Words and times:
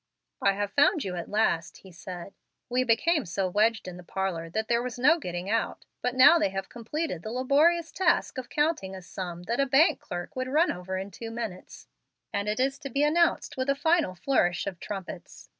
"I 0.41 0.53
have 0.53 0.73
found 0.73 1.03
you 1.03 1.15
at 1.15 1.29
last," 1.29 1.77
he 1.81 1.91
said. 1.91 2.33
"We 2.69 2.83
became 2.83 3.23
so 3.23 3.47
wedged 3.47 3.87
in 3.87 3.97
the 3.97 4.03
parlor 4.03 4.49
that 4.49 4.67
there 4.67 4.81
was 4.81 4.97
no 4.97 5.19
getting 5.19 5.47
out, 5.47 5.85
but 6.01 6.15
now 6.15 6.39
they 6.39 6.49
have 6.49 6.69
completed 6.69 7.21
the 7.21 7.31
laborious 7.31 7.91
task 7.91 8.39
of 8.39 8.49
counting 8.49 8.95
a 8.95 9.03
sum 9.03 9.43
that 9.43 9.59
a 9.59 9.67
bank 9.67 9.99
clerk 9.99 10.35
would 10.35 10.47
run 10.47 10.71
over 10.71 10.97
in 10.97 11.11
two 11.11 11.29
minutes, 11.29 11.87
and 12.33 12.49
it 12.49 12.59
is 12.59 12.79
to 12.79 12.89
be 12.89 13.03
announced 13.03 13.57
with 13.57 13.69
a 13.69 13.75
final 13.75 14.15
flourish 14.15 14.65
of 14.65 14.79
trumpets. 14.79 15.49